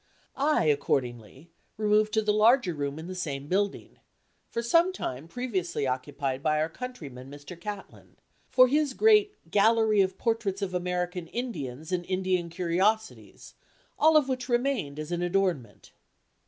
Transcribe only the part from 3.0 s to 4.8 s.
the same building, for